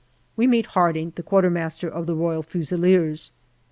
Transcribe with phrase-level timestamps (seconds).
[0.35, 1.55] We meet Harding, the Q.M.
[1.93, 3.31] of the Royal Fusiliers.